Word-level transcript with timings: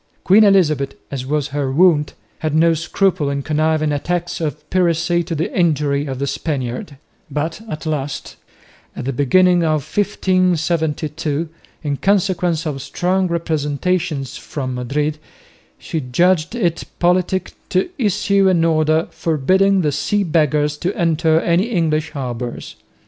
Queen 0.23 0.43
Elizabeth, 0.43 0.95
as 1.11 1.27
was 1.27 1.49
her 1.49 1.71
wont, 1.71 2.15
had 2.39 2.55
no 2.55 2.73
scruple 2.73 3.29
in 3.29 3.43
conniving 3.43 3.91
at 3.93 4.09
acts 4.09 4.41
of 4.41 4.67
piracy 4.71 5.21
to 5.21 5.35
the 5.35 5.55
injury 5.55 6.07
of 6.07 6.17
the 6.17 6.25
Spaniard; 6.25 6.97
but 7.29 7.61
at 7.69 7.85
last, 7.85 8.35
at 8.95 9.05
the 9.05 9.13
beginning 9.13 9.61
of 9.63 9.85
1572, 9.95 11.49
in 11.83 11.97
consequence 11.97 12.65
of 12.65 12.81
strong 12.81 13.27
representations 13.27 14.37
from 14.37 14.73
Madrid, 14.73 15.19
she 15.77 16.01
judged 16.01 16.55
it 16.55 16.83
politic 16.97 17.53
to 17.69 17.91
issue 17.99 18.49
an 18.49 18.65
order 18.65 19.05
forbidding 19.11 19.81
the 19.81 19.91
Sea 19.91 20.23
Beggars 20.23 20.77
to 20.79 20.91
enter 20.97 21.39
any 21.41 21.65
English 21.65 22.09
harbours. 22.09 22.75